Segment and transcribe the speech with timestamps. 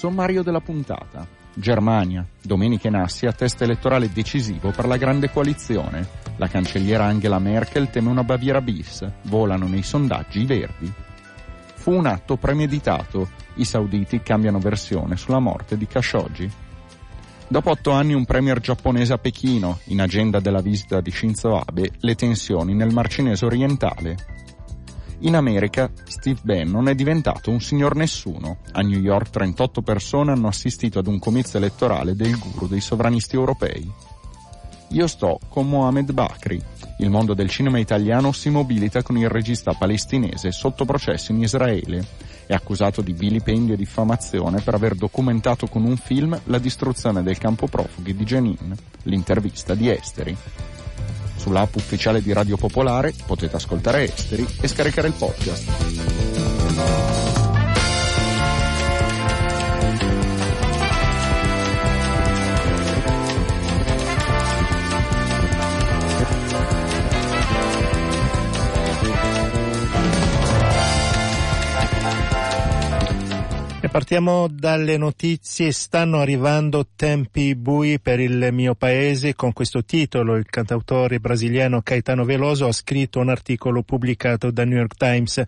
[0.00, 1.26] Sommario della puntata.
[1.52, 2.26] Germania.
[2.40, 6.08] Domenica in Assia, test elettorale decisivo per la grande coalizione.
[6.36, 9.06] La cancelliera Angela Merkel teme una Baviera bis.
[9.24, 10.90] Volano nei sondaggi i verdi.
[11.74, 13.28] Fu un atto premeditato.
[13.56, 16.50] I sauditi cambiano versione sulla morte di Khashoggi.
[17.46, 21.90] Dopo otto anni un premier giapponese a Pechino, in agenda della visita di Shinzo Abe,
[21.98, 24.16] le tensioni nel Mar Cinese orientale.
[25.22, 28.58] In America, Steve Bannon è diventato un signor nessuno.
[28.72, 33.36] A New York 38 persone hanno assistito ad un comizio elettorale del guru dei sovranisti
[33.36, 33.92] europei.
[34.92, 36.60] Io sto con Mohamed Bakri.
[36.98, 42.02] Il mondo del cinema italiano si mobilita con il regista palestinese sotto processo in Israele.
[42.46, 47.36] È accusato di vilipendio e diffamazione per aver documentato con un film la distruzione del
[47.36, 48.74] campo profughi di Jenin.
[49.02, 50.36] L'intervista di Esteri.
[51.40, 56.49] Sull'app ufficiale di Radio Popolare potete ascoltare Esteri e scaricare il podcast.
[73.90, 75.72] Partiamo dalle notizie.
[75.72, 79.34] Stanno arrivando tempi bui per il mio paese.
[79.34, 84.78] Con questo titolo il cantautore brasiliano Caetano Veloso ha scritto un articolo pubblicato da New
[84.78, 85.42] York Times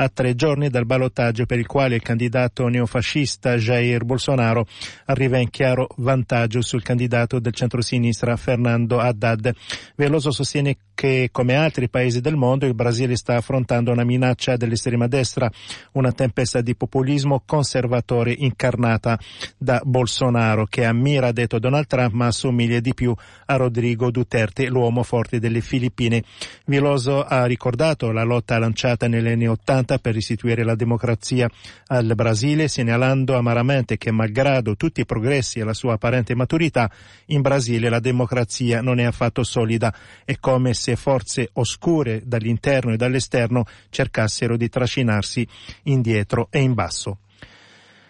[0.00, 4.66] a tre giorni dal ballottaggio per il quale il candidato neofascista Jair Bolsonaro
[5.06, 9.52] arriva in chiaro vantaggio sul candidato del centrosinistra Fernando Haddad.
[9.96, 15.06] Veloso sostiene che come altri paesi del mondo il Brasile sta affrontando una minaccia dell'estrema
[15.06, 15.48] destra,
[15.92, 19.16] una tempesta di populismo conservatore incarnata
[19.56, 23.14] da Bolsonaro che ammira, detto Donald Trump, ma assomiglia di più
[23.46, 26.24] a Rodrigo Duterte, l'uomo forte delle Filippine.
[26.66, 29.46] Veloso ha ricordato la lotta lanciata negli anni
[29.88, 31.48] Ottanta per restituire la democrazia
[31.86, 36.90] al Brasile, segnalando amaramente che malgrado tutti i progressi e la sua apparente maturità,
[37.26, 39.94] in Brasile la democrazia non è affatto solida.
[40.26, 45.48] È come se forze oscure dall'interno e dall'esterno cercassero di trascinarsi
[45.84, 47.20] indietro e in basso.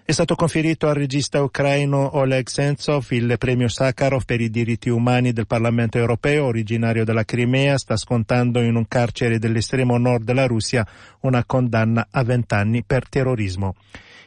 [0.09, 5.35] È stato conferito al regista ucraino Oleg Sentsov il premio Sakharov per i diritti umani
[5.35, 10.87] del Parlamento europeo, originario della Crimea, sta scontando in un carcere dell'estremo nord della Russia
[11.21, 13.75] una condanna a vent'anni per terrorismo.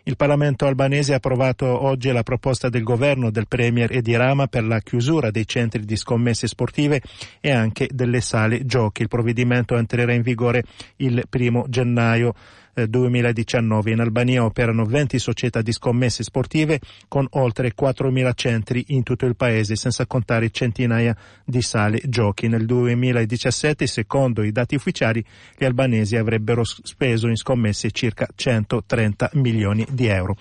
[0.04, 4.64] Il Parlamento albanese ha approvato oggi la proposta del governo del Premier Edi Rama per
[4.64, 7.02] la chiusura dei centri di scommesse sportive
[7.40, 9.02] e anche delle sale giochi.
[9.02, 10.64] Il provvedimento entrerà in vigore
[10.98, 12.36] il primo gennaio.
[12.74, 13.92] 2019.
[13.92, 19.36] In Albania operano 20 società di scommesse sportive con oltre 4.000 centri in tutto il
[19.36, 21.16] paese, senza contare centinaia
[21.46, 22.48] di sale giochi.
[22.48, 25.24] Nel 2017, secondo i dati ufficiali,
[25.58, 30.36] gli albanesi avrebbero speso in scommesse circa 130 milioni di euro.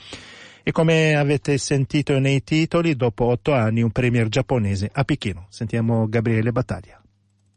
[0.62, 5.46] E come avete sentito nei titoli, dopo otto anni un premier giapponese a Pechino.
[5.48, 6.99] Sentiamo Gabriele Battaglia.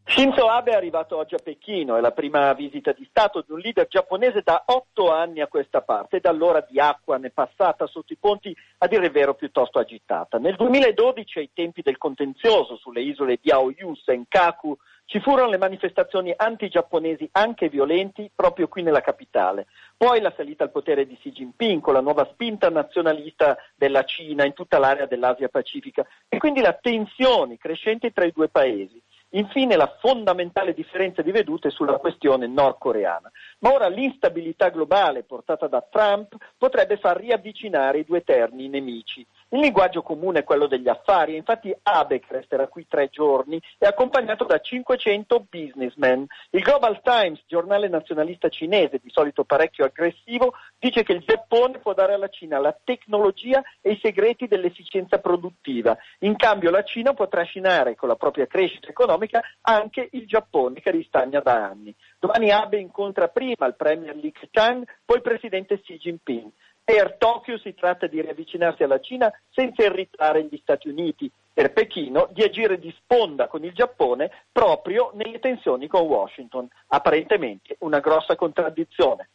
[0.06, 3.60] Shinzo Abe è arrivato oggi a Pechino, è la prima visita di Stato di un
[3.60, 7.32] leader giapponese da otto anni a questa parte e da allora di acqua ne è
[7.32, 10.38] passata sotto i ponti, a dire il vero, piuttosto agitata.
[10.38, 16.34] Nel 2012, ai tempi del contenzioso sulle isole di Aoyu, Senkaku, ci furono le manifestazioni
[16.36, 19.68] anti-giapponesi anche violenti proprio qui nella capitale.
[19.96, 24.46] Poi la salita al potere di Xi Jinping con la nuova spinta nazionalista della Cina
[24.46, 29.02] in tutta l'area dell'Asia Pacifica e quindi la tensione crescente tra i due paesi.
[29.36, 33.32] Infine la fondamentale differenza di vedute sulla questione nordcoreana.
[33.60, 39.26] Ma ora l'instabilità globale portata da Trump potrebbe far riavvicinare i due eterni nemici.
[39.54, 43.86] Il linguaggio comune è quello degli affari, infatti Abe, che resterà qui tre giorni, è
[43.86, 46.26] accompagnato da 500 businessmen.
[46.50, 51.94] Il Global Times, giornale nazionalista cinese, di solito parecchio aggressivo, dice che il Giappone può
[51.94, 55.96] dare alla Cina la tecnologia e i segreti dell'efficienza produttiva.
[56.22, 60.90] In cambio la Cina può trascinare con la propria crescita economica anche il Giappone che
[60.90, 61.94] ristagna da anni.
[62.18, 66.50] Domani Abe incontra prima il premier Li Keqiang, poi il presidente Xi Jinping.
[66.86, 71.32] Per Tokyo si tratta di riavvicinarsi alla Cina senza irritare gli Stati Uniti.
[71.54, 76.68] Per Pechino di agire di sponda con il Giappone proprio nelle tensioni con Washington.
[76.88, 79.30] Apparentemente una grossa contraddizione.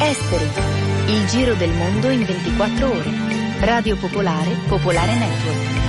[0.00, 1.14] Esteri.
[1.14, 3.10] Il giro del mondo in 24 ore.
[3.60, 5.85] Radio Popolare, Popolare Network.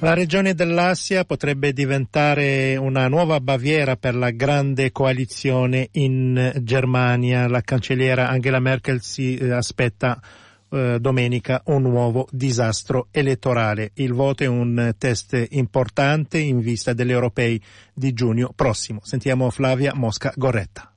[0.00, 7.48] La regione dell'Assia potrebbe diventare una nuova Baviera per la grande coalizione in Germania.
[7.48, 10.20] La cancelliera Angela Merkel si eh, aspetta
[10.68, 13.92] eh, domenica un nuovo disastro elettorale.
[13.94, 17.60] Il voto è un test importante in vista degli europei
[17.94, 19.00] di giugno prossimo.
[19.02, 20.95] Sentiamo Flavia Mosca Gorretta.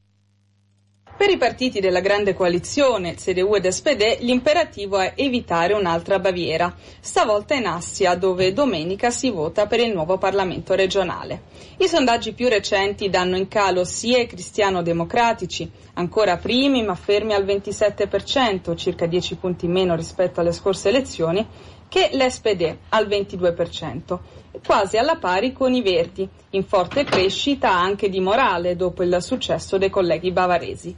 [1.19, 7.55] Per i partiti della grande coalizione, CDU ed SPD, l'imperativo è evitare un'altra Baviera, stavolta
[7.55, 11.41] in Assia, dove domenica si vota per il nuovo Parlamento regionale.
[11.79, 17.43] I sondaggi più recenti danno in calo sia i cristiano-democratici, ancora primi ma fermi al
[17.43, 21.45] 27%, circa 10 punti meno rispetto alle scorse elezioni,
[21.89, 24.19] che l'SPD al 22%,
[24.65, 29.77] quasi alla pari con i Verdi, in forte crescita anche di morale dopo il successo
[29.77, 30.95] dei colleghi bavaresi.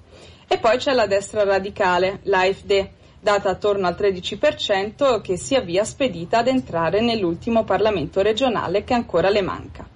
[0.47, 2.89] E poi c'è la destra radicale, l'AFD,
[3.21, 9.29] data attorno al 13%, che si avvia spedita ad entrare nell'ultimo Parlamento regionale che ancora
[9.29, 9.88] le manca.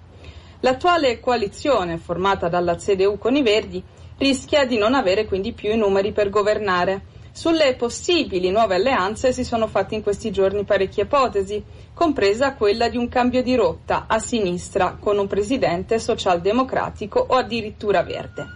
[0.60, 3.82] L'attuale coalizione, formata dalla CDU con i Verdi,
[4.18, 7.02] rischia di non avere quindi più i numeri per governare.
[7.36, 11.62] Sulle possibili nuove alleanze si sono fatte in questi giorni parecchie ipotesi,
[11.92, 18.02] compresa quella di un cambio di rotta a sinistra con un presidente socialdemocratico o addirittura
[18.02, 18.46] verde.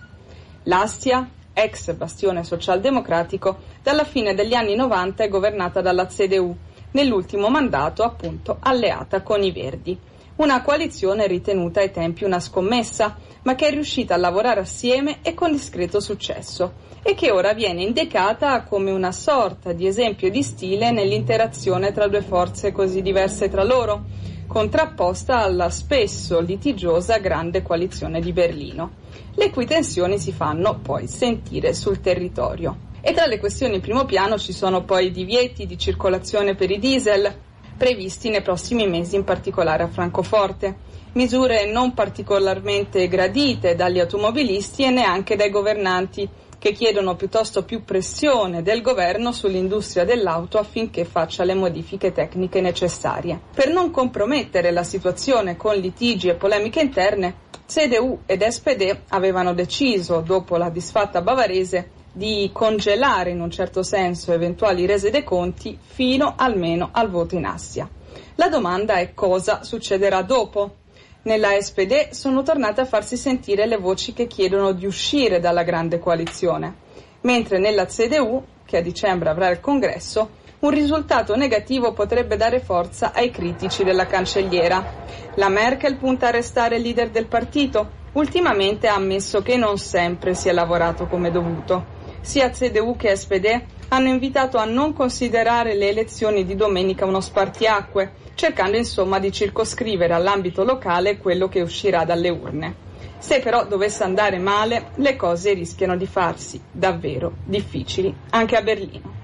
[0.63, 6.57] L'Astia, ex bastione socialdemocratico, dalla fine degli anni 90 è governata dalla CDU,
[6.93, 9.99] nell'ultimo mandato appunto alleata con i Verdi.
[10.41, 15.35] Una coalizione ritenuta ai tempi una scommessa, ma che è riuscita a lavorare assieme e
[15.35, 16.73] con discreto successo
[17.03, 22.23] e che ora viene indicata come una sorta di esempio di stile nell'interazione tra due
[22.23, 24.05] forze così diverse tra loro,
[24.47, 28.93] contrapposta alla spesso litigiosa grande coalizione di Berlino
[29.35, 32.89] le cui tensioni si fanno poi sentire sul territorio.
[33.03, 36.71] E tra le questioni in primo piano ci sono poi i divieti di circolazione per
[36.71, 37.49] i diesel,
[37.81, 40.77] previsti nei prossimi mesi, in particolare a Francoforte.
[41.13, 46.29] Misure non particolarmente gradite dagli automobilisti e neanche dai governanti,
[46.59, 53.41] che chiedono piuttosto più pressione del governo sull'industria dell'auto affinché faccia le modifiche tecniche necessarie.
[53.55, 60.21] Per non compromettere la situazione con litigi e polemiche interne, CDU ed SPD avevano deciso,
[60.21, 66.35] dopo la disfatta bavarese, di congelare in un certo senso eventuali rese dei conti fino
[66.37, 67.89] almeno al voto in Assia.
[68.35, 70.77] La domanda è cosa succederà dopo.
[71.23, 75.99] Nella SPD sono tornate a farsi sentire le voci che chiedono di uscire dalla grande
[75.99, 76.75] coalizione,
[77.23, 83.13] mentre nella CDU, che a dicembre avrà il congresso, un risultato negativo potrebbe dare forza
[83.15, 85.07] ai critici della cancelliera.
[85.37, 87.99] La Merkel punta a restare leader del partito.
[88.13, 91.99] Ultimamente ha ammesso che non sempre si è lavorato come dovuto.
[92.21, 98.13] Sia CDU che SPD hanno invitato a non considerare le elezioni di domenica uno spartiacque,
[98.35, 102.89] cercando insomma di circoscrivere all'ambito locale quello che uscirà dalle urne.
[103.19, 109.19] Se però dovesse andare male, le cose rischiano di farsi davvero difficili anche a Berlino.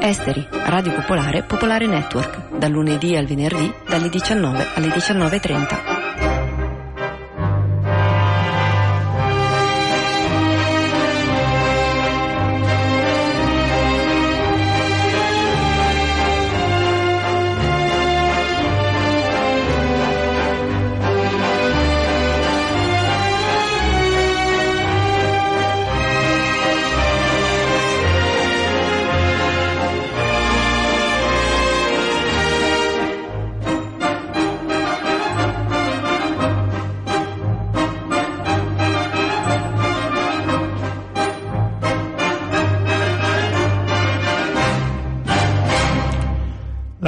[0.00, 5.93] Esteri, Radio Popolare, Popolare Network, dal lunedì al venerdì dalle 19 alle 19.30.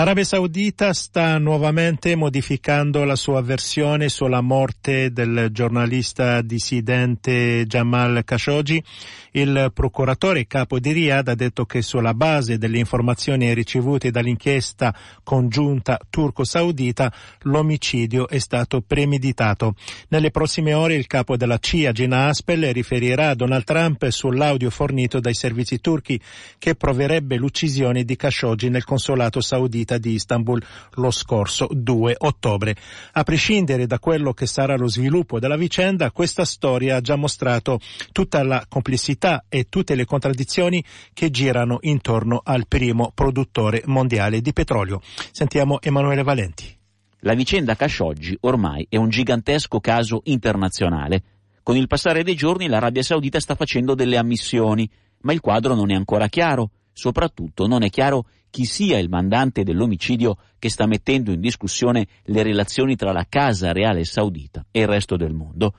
[0.06, 8.80] L'Arabia Saudita sta nuovamente modificando la sua versione sulla morte del giornalista dissidente Jamal Khashoggi.
[9.32, 14.94] Il procuratore capo di Riyadh ha detto che sulla base delle informazioni ricevute dall'inchiesta
[15.24, 19.74] congiunta turco-saudita l'omicidio è stato premeditato.
[20.10, 25.18] Nelle prossime ore il capo della CIA, Gina Aspel, riferirà a Donald Trump sull'audio fornito
[25.18, 26.18] dai servizi turchi
[26.58, 30.62] che proverebbe l'uccisione di Khashoggi nel consolato saudita saudita di Istanbul
[30.94, 32.76] lo scorso 2 ottobre.
[33.12, 37.80] A prescindere da quello che sarà lo sviluppo della vicenda, questa storia ha già mostrato
[38.12, 44.52] tutta la complessità e tutte le contraddizioni che girano intorno al primo produttore mondiale di
[44.52, 45.00] petrolio.
[45.32, 46.74] Sentiamo Emanuele Valenti.
[47.20, 51.22] La vicenda Khashoggi ormai è un gigantesco caso internazionale.
[51.62, 54.88] Con il passare dei giorni l'Arabia Saudita sta facendo delle ammissioni,
[55.22, 56.70] ma il quadro non è ancora chiaro.
[56.92, 58.26] Soprattutto non è chiaro
[58.56, 63.70] chi sia il mandante dell'omicidio che sta mettendo in discussione le relazioni tra la Casa
[63.70, 65.74] Reale Saudita e il resto del mondo.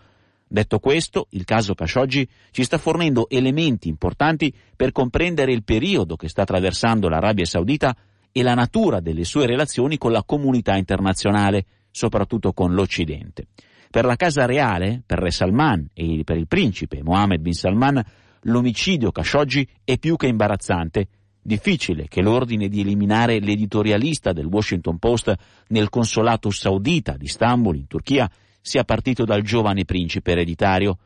[0.47, 6.29] Detto questo, il caso Khashoggi ci sta fornendo elementi importanti per comprendere il periodo che
[6.29, 7.97] sta attraversando l'Arabia Saudita
[8.31, 13.47] e la natura delle sue relazioni con la comunità internazionale, soprattutto con l'Occidente.
[13.89, 18.03] Per la Casa Reale, per Re Salman e per il principe Mohammed bin Salman,
[18.41, 21.07] l'omicidio Khashoggi è più che imbarazzante.
[21.47, 25.33] Difficile che l'ordine di eliminare l'editorialista del Washington Post
[25.69, 30.97] nel consolato saudita di Istanbul, in Turchia, sia partito dal giovane principe ereditario,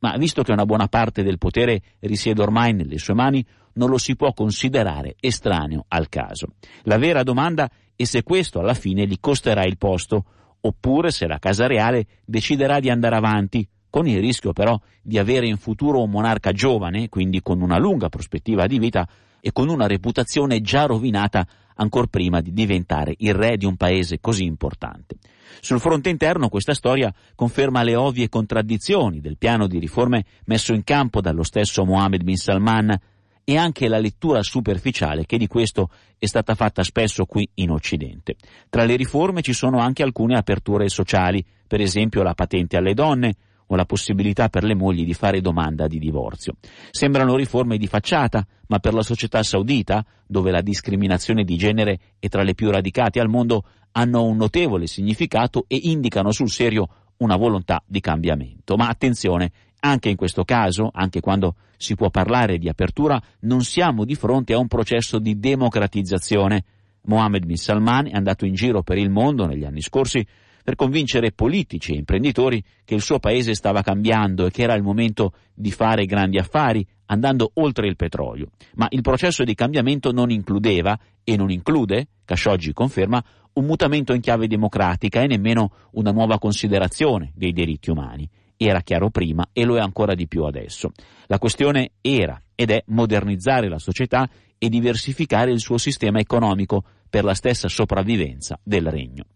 [0.00, 3.42] ma visto che una buona parte del potere risiede ormai nelle sue mani,
[3.76, 6.48] non lo si può considerare estraneo al caso.
[6.82, 10.26] La vera domanda è se questo alla fine gli costerà il posto,
[10.60, 15.46] oppure se la Casa Reale deciderà di andare avanti, con il rischio però di avere
[15.46, 19.08] in futuro un monarca giovane, quindi con una lunga prospettiva di vita
[19.46, 24.18] e con una reputazione già rovinata ancor prima di diventare il re di un paese
[24.18, 25.18] così importante.
[25.60, 30.82] Sul fronte interno questa storia conferma le ovvie contraddizioni del piano di riforme messo in
[30.82, 32.98] campo dallo stesso Mohammed bin Salman
[33.44, 38.34] e anche la lettura superficiale che di questo è stata fatta spesso qui in Occidente.
[38.68, 43.36] Tra le riforme ci sono anche alcune aperture sociali, per esempio la patente alle donne,
[43.66, 46.54] o la possibilità per le mogli di fare domanda di divorzio.
[46.90, 52.28] Sembrano riforme di facciata, ma per la società saudita, dove la discriminazione di genere è
[52.28, 57.36] tra le più radicate al mondo, hanno un notevole significato e indicano sul serio una
[57.36, 58.76] volontà di cambiamento.
[58.76, 64.04] Ma attenzione, anche in questo caso, anche quando si può parlare di apertura, non siamo
[64.04, 66.64] di fronte a un processo di democratizzazione.
[67.02, 70.26] Mohammed bin Salman è andato in giro per il mondo negli anni scorsi
[70.66, 74.82] per convincere politici e imprenditori che il suo paese stava cambiando e che era il
[74.82, 78.48] momento di fare grandi affari, andando oltre il petrolio.
[78.74, 84.20] Ma il processo di cambiamento non includeva e non include, Khashoggi conferma, un mutamento in
[84.20, 88.28] chiave democratica e nemmeno una nuova considerazione dei diritti umani.
[88.56, 90.90] Era chiaro prima e lo è ancora di più adesso.
[91.26, 97.22] La questione era ed è modernizzare la società e diversificare il suo sistema economico per
[97.22, 99.26] la stessa sopravvivenza del regno.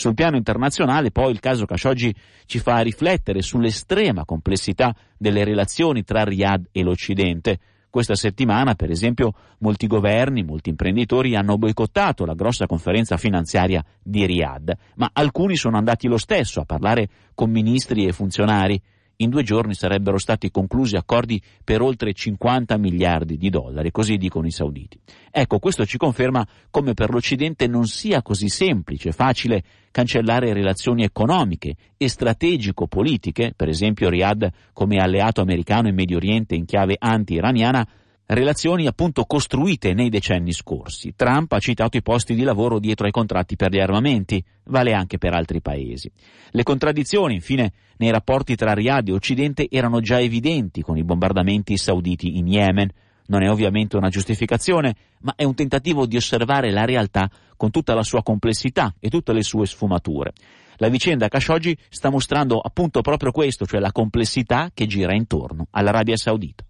[0.00, 2.14] Sul piano internazionale poi il caso Khashoggi
[2.46, 7.58] ci fa riflettere sull'estrema complessità delle relazioni tra Riyadh e l'Occidente,
[7.90, 14.24] questa settimana, per esempio, molti governi, molti imprenditori hanno boicottato la grossa conferenza finanziaria di
[14.24, 18.80] Riyadh, ma alcuni sono andati lo stesso a parlare con ministri e funzionari
[19.20, 24.46] in due giorni sarebbero stati conclusi accordi per oltre 50 miliardi di dollari, così dicono
[24.46, 24.98] i sauditi.
[25.30, 31.74] Ecco, questo ci conferma come per l'Occidente non sia così semplice, facile cancellare relazioni economiche
[31.96, 37.86] e strategico-politiche, per esempio Riyadh come alleato americano in Medio Oriente in chiave anti-iraniana,
[38.34, 41.14] relazioni appunto costruite nei decenni scorsi.
[41.16, 45.18] Trump ha citato i posti di lavoro dietro ai contratti per gli armamenti, vale anche
[45.18, 46.10] per altri paesi.
[46.50, 51.76] Le contraddizioni, infine, nei rapporti tra Riyadh e Occidente erano già evidenti con i bombardamenti
[51.76, 52.90] sauditi in Yemen.
[53.26, 57.94] Non è ovviamente una giustificazione, ma è un tentativo di osservare la realtà con tutta
[57.94, 60.32] la sua complessità e tutte le sue sfumature.
[60.76, 66.16] La vicenda Khashoggi sta mostrando appunto proprio questo, cioè la complessità che gira intorno all'Arabia
[66.16, 66.64] Saudita.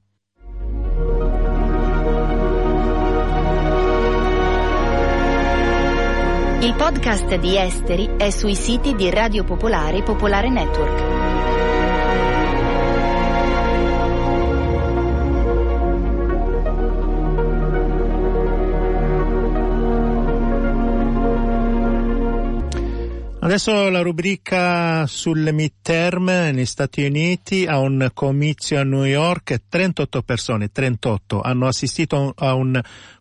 [6.63, 11.21] Il podcast di Esteri è sui siti di Radio Popolare e Popolare Network.
[23.43, 30.23] Adesso la rubrica sul midterm negli Stati Uniti a un comizio a New York, 38
[30.23, 32.79] persone, 38 hanno assistito a un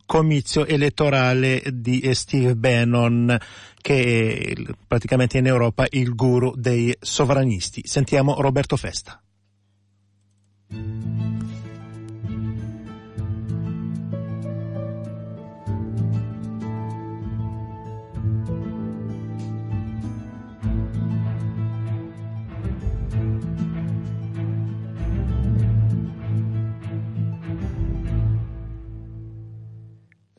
[0.09, 3.37] comizio elettorale di Steve Bannon,
[3.79, 7.83] che è praticamente in Europa il guru dei sovranisti.
[7.85, 9.21] Sentiamo Roberto Festa.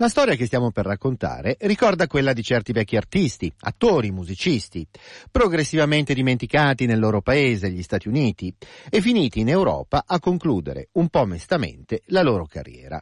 [0.01, 4.87] La storia che stiamo per raccontare ricorda quella di certi vecchi artisti, attori, musicisti,
[5.31, 8.51] progressivamente dimenticati nel loro paese, gli Stati Uniti,
[8.89, 12.99] e finiti in Europa a concludere un po' mestamente la loro carriera.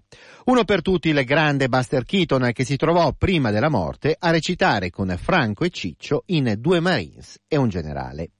[0.46, 4.90] Uno per tutti il grande Buster Keaton che si trovò prima della morte a recitare
[4.90, 8.30] con Franco e Ciccio in Due Marines e un generale.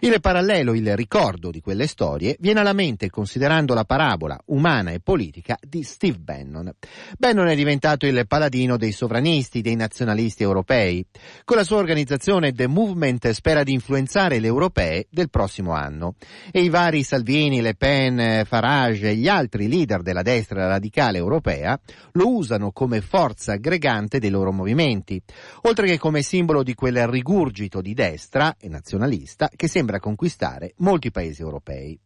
[0.00, 4.98] Il parallelo, il ricordo di quelle storie viene alla mente considerando la parabola umana e
[4.98, 6.72] politica di Steve Bannon.
[7.16, 11.04] Bannon è diventato il paladino dei sovranisti, dei nazionalisti europei.
[11.44, 16.14] Con la sua organizzazione The Movement spera di influenzare le europee del prossimo anno.
[16.50, 21.78] E i vari Salvini, Le Pen, Farage e gli altri leader della destra radicale europea
[22.12, 25.20] lo usano come forza aggregante dei loro movimenti,
[25.62, 31.10] oltre che come simbolo di quel rigurgito di destra e nazionalista che sembra conquistare molti
[31.10, 31.98] paesi europei.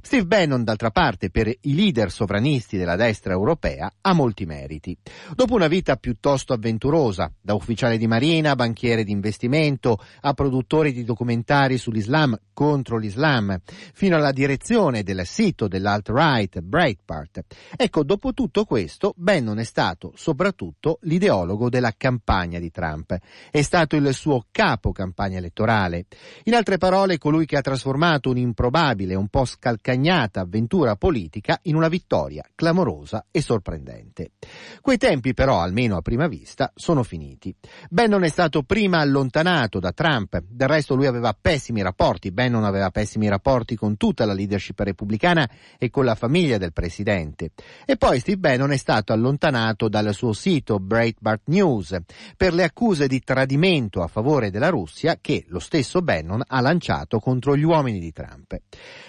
[0.00, 4.96] Steve Bannon, d'altra parte, per i leader sovranisti della destra europea, ha molti meriti.
[5.34, 11.04] Dopo una vita piuttosto avventurosa, da ufficiale di marina, banchiere di investimento, a produttore di
[11.04, 13.56] documentari sull'Islam contro l'Islam,
[13.92, 17.44] fino alla direzione del sito dell'alt-right Breitbart.
[17.76, 23.16] Ecco, dopo tutto questo, Bannon è stato soprattutto l'ideologo della campagna di Trump.
[23.50, 26.06] È stato il suo capo campagna elettorale.
[26.44, 31.88] In altre parole, colui che ha trasformato un'improbabile, un po' scalcagnata avventura politica in una
[31.88, 34.32] vittoria clamorosa e sorprendente.
[34.80, 37.54] Quei tempi però, almeno a prima vista, sono finiti.
[37.88, 42.90] Bannon è stato prima allontanato da Trump, del resto lui aveva pessimi rapporti, Bannon aveva
[42.90, 47.52] pessimi rapporti con tutta la leadership repubblicana e con la famiglia del presidente.
[47.86, 51.96] E poi Steve Bannon è stato allontanato dal suo sito Breitbart News
[52.36, 57.20] per le accuse di tradimento a favore della Russia che lo stesso Bannon ha lanciato
[57.20, 58.58] contro gli uomini di Trump.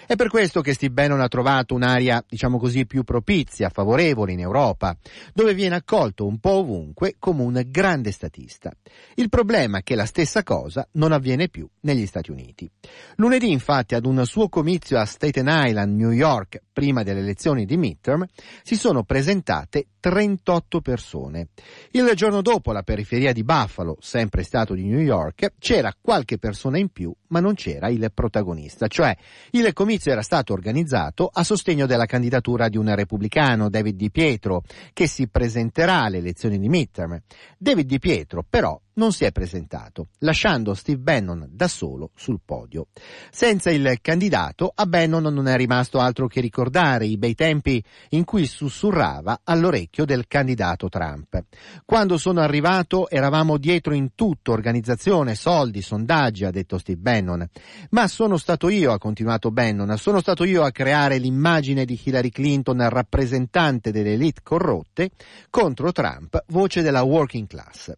[0.06, 4.38] È per questo che Steve Bannon ha trovato un'area, diciamo così, più propizia, favorevole in
[4.38, 4.96] Europa,
[5.34, 8.72] dove viene accolto un po' ovunque come un grande statista.
[9.14, 12.70] Il problema è che la stessa cosa non avviene più negli Stati Uniti.
[13.16, 17.76] Lunedì, infatti, ad un suo comizio a Staten Island, New York, prima delle elezioni di
[17.76, 18.24] midterm,
[18.62, 21.48] si sono presentate 38 persone.
[21.90, 26.78] Il giorno dopo, alla periferia di Buffalo, sempre stato di New York, c'era qualche persona
[26.78, 29.16] in più, ma non c'era il protagonista, cioè
[29.50, 34.62] il comizio era stato organizzato a sostegno della candidatura di un repubblicano, David Di Pietro,
[34.92, 37.20] che si presenterà alle elezioni di midterm.
[37.58, 42.88] David Di Pietro, però, non si è presentato, lasciando Steve Bannon da solo sul podio.
[43.30, 48.24] Senza il candidato, a Bannon non è rimasto altro che ricordare i bei tempi in
[48.24, 51.42] cui sussurrava all'orecchio del candidato Trump.
[51.84, 57.46] Quando sono arrivato eravamo dietro in tutto, organizzazione, soldi, sondaggi, ha detto Steve Bannon.
[57.90, 62.30] Ma sono stato io, ha continuato Bannon, sono stato io a creare l'immagine di Hillary
[62.30, 65.10] Clinton rappresentante delle elite corrotte
[65.48, 67.92] contro Trump, voce della working class.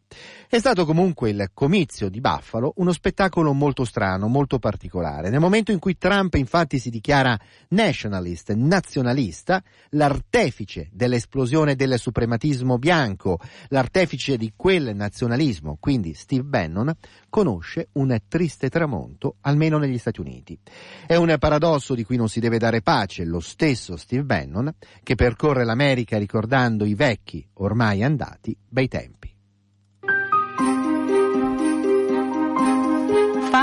[0.48, 5.30] È stato comunque il comizio di Buffalo uno spettacolo molto strano, molto particolare.
[5.30, 13.38] Nel momento in cui Trump infatti si dichiara nationalist, nazionalista, l'artefice dell'esplosione del suprematismo bianco,
[13.68, 16.94] l'artefice di quel nazionalismo, quindi Steve Bannon,
[17.28, 20.58] conosce un triste tramonto, almeno negli Stati Uniti.
[21.06, 25.14] È un paradosso di cui non si deve dare pace lo stesso Steve Bannon, che
[25.14, 29.31] percorre l'America ricordando i vecchi, ormai andati, bei tempi.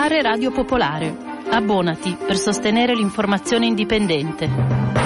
[0.10, 1.16] Fare Radio Popolare.
[1.52, 4.99] Abbonati per sostenere l'informazione indipendente.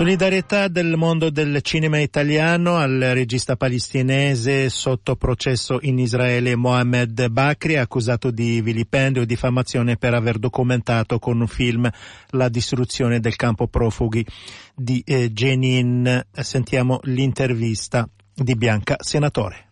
[0.00, 7.76] Solidarietà del mondo del cinema italiano al regista palestinese sotto processo in Israele Mohamed Bakri,
[7.76, 11.86] accusato di vilipendio e diffamazione per aver documentato con un film
[12.30, 14.24] la distruzione del campo profughi
[14.74, 16.28] di eh, Jenin.
[16.32, 19.69] Sentiamo l'intervista di Bianca Senatore.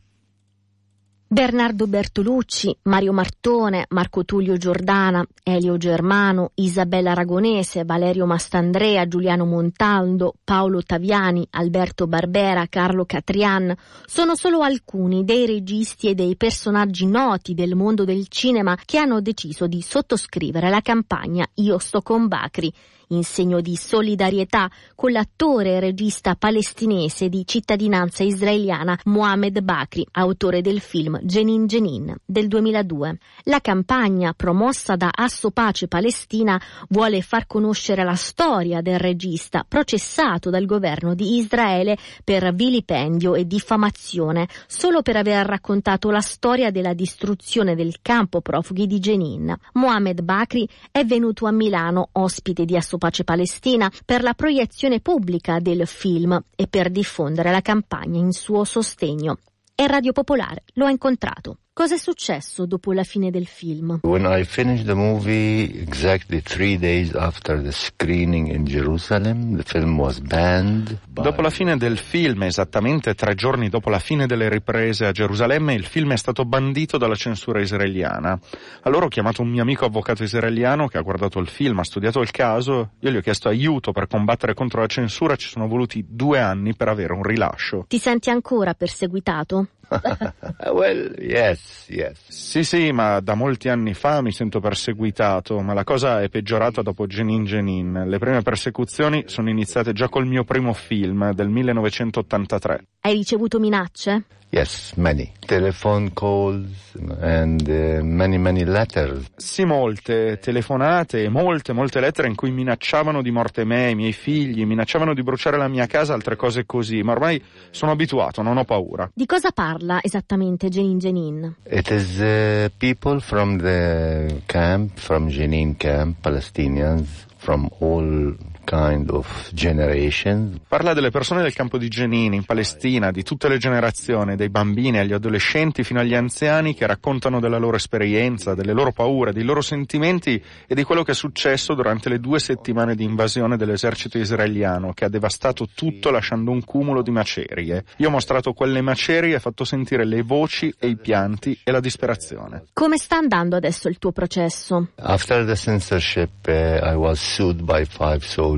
[1.30, 10.36] Bernardo Bertolucci, Mario Martone, Marco Tullio Giordana, Elio Germano, Isabella Aragonese, Valerio Mastandrea, Giuliano Montaldo,
[10.42, 13.76] Paolo Taviani, Alberto Barbera, Carlo Catrian.
[14.06, 19.20] Sono solo alcuni dei registi e dei personaggi noti del mondo del cinema che hanno
[19.20, 22.72] deciso di sottoscrivere la campagna Io sto con Bacri
[23.08, 30.60] in segno di solidarietà con l'attore e regista palestinese di cittadinanza israeliana Mohamed Bakri, autore
[30.60, 33.18] del film Jenin Jenin del 2002.
[33.44, 40.50] La campagna promossa da Asso Pace Palestina vuole far conoscere la storia del regista processato
[40.50, 46.94] dal governo di Israele per vilipendio e diffamazione solo per aver raccontato la storia della
[46.94, 49.54] distruzione del campo profughi di Jenin.
[49.74, 55.86] Mohamed Bakri è venuto a Milano ospite di Assopace Palestina per la proiezione pubblica del
[55.86, 59.38] film e per diffondere la campagna in suo sostegno.
[59.74, 61.58] E Radio Popolare lo ha incontrato.
[61.78, 64.00] Cosa è successo dopo la fine del film?
[64.02, 69.96] When I finished the movie, exactly three days after the screening in Jerusalem, the film
[69.96, 70.98] was banned.
[71.06, 75.74] Dopo la fine del film, esattamente tre giorni dopo la fine delle riprese a Gerusalemme,
[75.74, 78.36] il film è stato bandito dalla censura israeliana.
[78.82, 82.20] Allora ho chiamato un mio amico avvocato israeliano che ha guardato il film, ha studiato
[82.20, 86.04] il caso, io gli ho chiesto aiuto per combattere contro la censura, ci sono voluti
[86.08, 87.84] due anni per avere un rilascio.
[87.86, 89.68] Ti senti ancora perseguitato?
[90.72, 92.18] well, yes, yes.
[92.28, 96.82] Sì, sì, ma da molti anni fa mi sento perseguitato, ma la cosa è peggiorata
[96.82, 98.04] dopo Genin Genin.
[98.06, 102.84] Le prime persecuzioni sono iniziate già col mio primo film del 1983.
[103.00, 104.24] Hai ricevuto minacce?
[104.50, 105.30] Yes, many.
[105.40, 109.26] Telephone calls and uh, many, many letters.
[109.36, 114.14] Sì, molte telefonate e molte, molte lettere in cui minacciavano di morte me, i miei
[114.14, 118.56] figli, minacciavano di bruciare la mia casa, altre cose così, ma ormai sono abituato, non
[118.56, 119.10] ho paura.
[119.12, 121.54] Di cosa parla esattamente Jenin Jenin?
[121.64, 128.34] It is uh, people from the camp, from Jenin camp, Palestinians, from all
[128.68, 130.60] kind of generation.
[130.68, 134.98] Parla delle persone del campo di Jenin in Palestina, di tutte le generazioni, dai bambini
[134.98, 139.62] agli adolescenti fino agli anziani che raccontano della loro esperienza, delle loro paure, dei loro
[139.62, 144.92] sentimenti e di quello che è successo durante le due settimane di invasione dell'esercito israeliano
[144.92, 147.84] che ha devastato tutto lasciando un cumulo di macerie.
[147.96, 151.80] Io ho mostrato quelle macerie e fatto sentire le voci e i pianti e la
[151.80, 152.64] disperazione.
[152.74, 154.88] Come sta andando adesso il tuo processo?
[154.96, 158.57] After the censorship uh, I was sued by five soldiers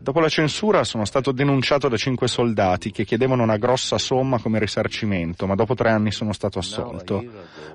[0.00, 4.58] Dopo la censura sono stato denunciato da cinque soldati che chiedevano una grossa somma come
[4.58, 7.24] risarcimento, ma dopo tre anni sono stato assolto.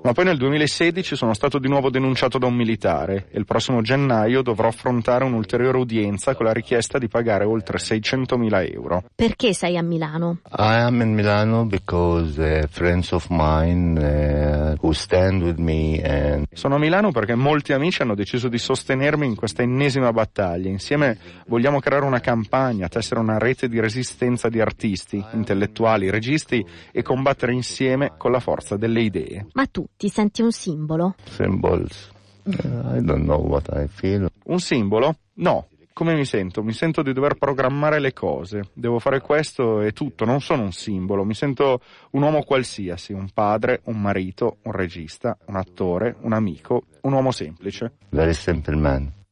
[0.02, 3.82] Ma poi nel 2016 sono stato di nuovo denunciato da un militare e il prossimo
[3.82, 9.02] gennaio dovrò affrontare un'ulteriore udienza con la richiesta di pagare oltre 600.000 euro.
[9.14, 10.38] Perché sei a Milano?
[10.50, 16.44] I am in Milano because uh, friends of mine uh, who stand with me and...
[16.52, 20.68] Sono a Milano perché molti amici hanno deciso di sostenermi in questa ennesima battaglia.
[20.68, 26.64] Insieme vogliamo Vogliamo creare una campagna, tessere una rete di resistenza di artisti, intellettuali, registi
[26.92, 29.46] e combattere insieme con la forza delle idee.
[29.54, 31.16] Ma tu ti senti un simbolo?
[31.24, 32.12] Symbols.
[32.44, 34.30] I don't know what I feel.
[34.44, 35.16] Un simbolo?
[35.38, 35.66] No.
[35.92, 36.62] Come mi sento?
[36.62, 38.70] Mi sento di dover programmare le cose.
[38.72, 40.24] Devo fare questo e tutto.
[40.24, 41.24] Non sono un simbolo.
[41.24, 41.80] Mi sento
[42.12, 47.32] un uomo qualsiasi, un padre, un marito, un regista, un attore, un amico, un uomo
[47.32, 47.94] semplice.
[48.10, 49.24] Very simple man.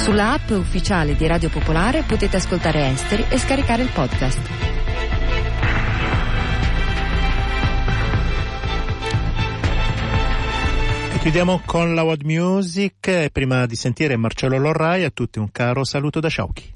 [0.00, 4.50] Sulla app ufficiale di Radio Popolare potete ascoltare Esteri e scaricare il podcast.
[11.12, 15.52] E chiudiamo con la World Music e prima di sentire Marcello Lorrai a tutti un
[15.52, 16.74] caro saluto da Sciauchi.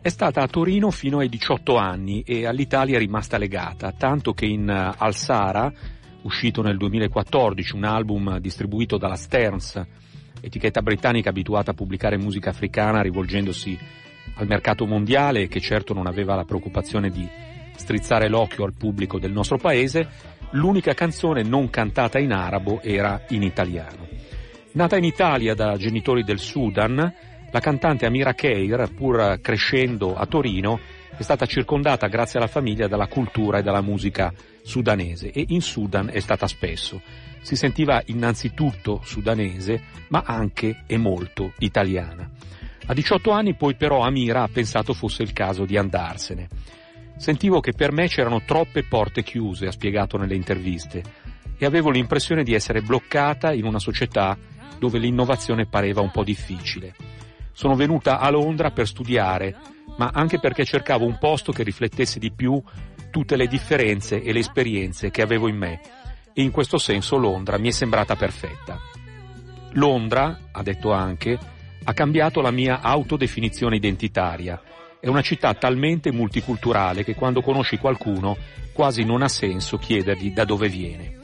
[0.00, 4.46] È stata a Torino fino ai 18 anni e all'Italia è rimasta legata, tanto che
[4.46, 5.70] in uh, Alsara,
[6.22, 9.80] uscito nel 2014, un album distribuito dalla Stearns,
[10.40, 13.78] etichetta britannica abituata a pubblicare musica africana rivolgendosi
[14.34, 17.28] al mercato mondiale e che certo non aveva la preoccupazione di
[17.76, 20.08] strizzare l'occhio al pubblico del nostro paese,
[20.52, 24.08] l'unica canzone non cantata in arabo era in italiano.
[24.72, 27.14] Nata in Italia da genitori del Sudan,
[27.50, 30.78] la cantante Amira Keir, pur crescendo a Torino,
[31.20, 36.08] è stata circondata grazie alla famiglia dalla cultura e dalla musica sudanese e in Sudan
[36.10, 37.02] è stata spesso.
[37.42, 42.26] Si sentiva innanzitutto sudanese, ma anche e molto italiana.
[42.86, 46.48] A 18 anni poi però Amira ha pensato fosse il caso di andarsene.
[47.18, 51.02] Sentivo che per me c'erano troppe porte chiuse, ha spiegato nelle interviste,
[51.58, 54.38] e avevo l'impressione di essere bloccata in una società
[54.78, 56.94] dove l'innovazione pareva un po' difficile.
[57.52, 59.54] Sono venuta a Londra per studiare,
[59.96, 62.62] ma anche perché cercavo un posto che riflettesse di più
[63.10, 65.80] tutte le differenze e le esperienze che avevo in me,
[66.32, 68.78] e in questo senso Londra mi è sembrata perfetta.
[69.72, 71.38] Londra, ha detto anche,
[71.84, 74.60] ha cambiato la mia autodefinizione identitaria.
[75.00, 78.36] È una città talmente multiculturale che quando conosci qualcuno
[78.72, 81.18] quasi non ha senso chiedergli da dove viene.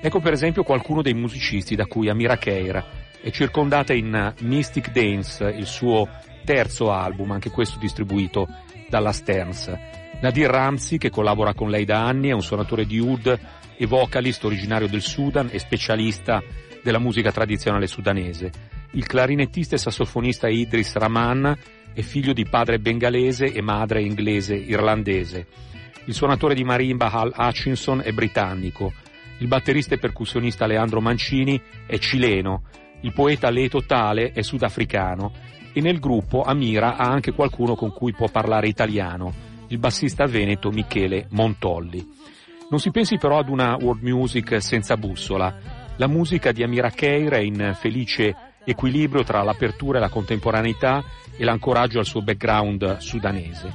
[0.00, 2.84] Ecco per esempio qualcuno dei musicisti da cui Amira Keir
[3.20, 6.08] è circondata in Mystic Dance, il suo
[6.50, 8.48] terzo album, anche questo distribuito
[8.88, 9.72] dalla Stearns.
[10.20, 13.38] Nadir Ramsey, che collabora con lei da anni, è un suonatore di oud
[13.76, 16.42] e vocalist originario del Sudan e specialista
[16.82, 18.50] della musica tradizionale sudanese.
[18.94, 21.56] Il clarinettista e sassofonista Idris Rahman
[21.94, 25.46] è figlio di padre bengalese e madre inglese irlandese.
[26.06, 28.92] Il suonatore di marimba Hal Hutchinson è britannico.
[29.38, 32.64] Il batterista e percussionista Leandro Mancini è cileno.
[33.02, 35.58] Il poeta Leto Tale è sudafricano.
[35.72, 39.32] E nel gruppo Amira ha anche qualcuno con cui può parlare italiano,
[39.68, 42.18] il bassista veneto Michele Montolli.
[42.70, 45.54] Non si pensi però ad una world music senza bussola.
[45.96, 51.02] La musica di Amira Keir è in felice equilibrio tra l'apertura e la contemporaneità
[51.36, 53.72] e l'ancoraggio al suo background sudanese.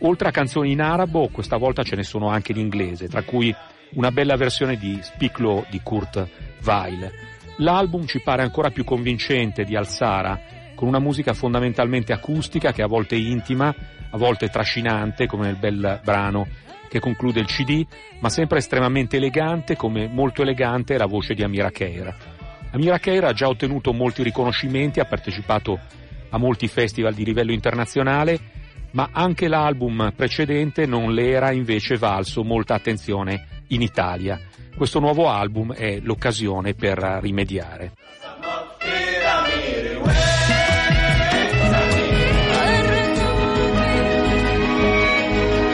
[0.00, 3.54] Oltre a canzoni in arabo, questa volta ce ne sono anche in inglese, tra cui
[3.94, 6.26] una bella versione di Speak Low di Kurt
[6.64, 7.10] Weill.
[7.58, 10.40] L'album ci pare ancora più convincente di Alsara,
[10.74, 13.74] con una musica fondamentalmente acustica che a volte è intima,
[14.10, 16.46] a volte trascinante, come nel bel brano
[16.88, 17.86] che conclude il CD,
[18.20, 22.14] ma sempre estremamente elegante, come molto elegante è la voce di Amira Keira.
[22.72, 25.78] Amira Keira ha già ottenuto molti riconoscimenti, ha partecipato
[26.28, 28.38] a molti festival di livello internazionale,
[28.90, 34.38] ma anche l'album precedente non le era invece valso molta attenzione in Italia.
[34.76, 37.92] Questo nuovo album è l'occasione per rimediare.